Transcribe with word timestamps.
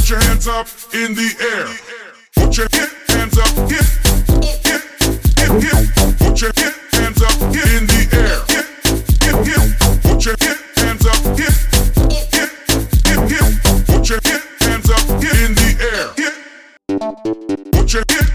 Put 0.00 0.08
your 0.08 0.20
hands 0.20 0.48
up 0.48 0.66
in 0.94 1.14
the 1.14 1.28
air. 1.52 1.68
Put 2.34 2.56
your 2.56 2.66
hip, 2.72 2.88
hands 3.10 3.36
up, 3.36 3.48
hip, 3.68 3.84
hip, 4.42 4.64
hip, 4.64 5.52
hip. 5.60 6.18
Put 6.18 6.40
your 6.40 6.52
hip, 6.56 6.74
hands 6.90 7.22
up 7.22 7.36
hip, 7.52 7.66
in 7.66 7.86
the 7.86 8.08
air. 8.16 8.40
Hip, 8.48 8.66
hip, 9.22 9.44
hip. 9.44 10.02
Put 10.02 10.24
your 10.24 10.36
hip, 10.40 10.58
hands 10.78 11.06
up, 11.06 11.20
hip, 11.38 11.52
hip, 12.10 12.32
hip, 12.32 13.28
hip. 13.28 13.86
Put 13.86 14.08
your 14.08 14.20
hip, 14.24 14.42
hands 14.62 14.90
up 14.90 15.04
hip, 15.22 15.34
in 15.36 15.54
the 15.54 15.70
air. 15.92 16.08
Hip. 16.16 17.70
Put 17.72 17.92
your 17.92 18.02
hip. 18.08 18.29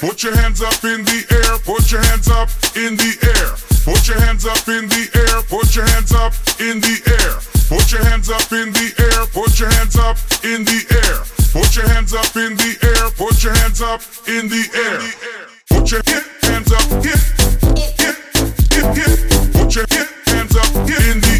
Put 0.00 0.22
your 0.24 0.34
hands 0.34 0.62
up 0.62 0.82
in 0.82 1.04
the 1.04 1.20
air, 1.28 1.58
put 1.60 1.92
your 1.92 2.00
hands 2.00 2.26
up 2.28 2.48
in 2.74 2.96
the 2.96 3.12
air. 3.20 3.52
Put 3.84 4.08
your 4.08 4.18
hands 4.20 4.46
up 4.46 4.66
in 4.66 4.88
the 4.88 5.04
air, 5.12 5.42
put 5.44 5.76
your 5.76 5.84
hands 5.84 6.12
up 6.14 6.32
in 6.58 6.80
the 6.80 6.96
air. 7.04 7.36
Put 7.68 7.92
your 7.92 8.02
hands 8.08 8.30
up 8.30 8.50
in 8.50 8.72
the 8.72 8.94
air, 8.96 9.26
put 9.28 9.60
your 9.60 9.68
hands 9.68 9.96
up 9.96 10.16
in 10.42 10.64
the 10.64 10.80
air. 10.88 11.20
Put 11.52 11.76
your 11.76 11.86
hands 11.92 12.14
up 12.14 12.34
in 12.34 12.56
the 12.56 12.80
air, 12.80 13.10
put 13.12 13.44
your 13.44 13.52
hands 13.52 13.82
up 13.82 14.00
in 14.26 14.48
the 14.48 14.64
air. 14.72 15.04
Put 15.68 15.92
your 15.92 16.00
hands 16.48 16.72
up, 16.72 16.88
yeah, 17.04 17.20
yeah, 17.76 18.16
yeah, 18.72 18.96
yeah. 18.96 19.16
Put 19.52 19.76
your 19.76 19.84
hands 20.32 20.56
up 20.56 20.74
in 20.80 21.20
the 21.20 21.28
air, 21.28 21.39